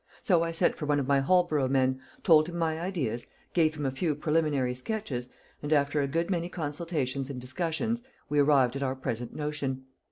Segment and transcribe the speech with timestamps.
[0.23, 3.85] So I sent for one of my Holborough men, told him my ideas, gave him
[3.85, 5.29] a few preliminary sketches,
[5.61, 9.85] and after a good many consultations and discussions, we arrived at our present notion.